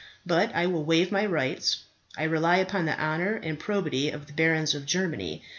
[0.25, 1.83] But I will waive my rights.
[2.17, 5.43] I rely upon the honour and probity of the barons of Germany.